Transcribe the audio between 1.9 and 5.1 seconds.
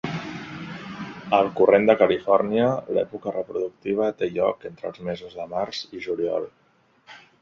Califòrnia, l'època reproductiva té lloc entre els